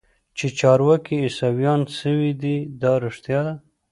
[0.37, 3.53] چې چارواکي عيسويان سوي دي دا رښتيا ده.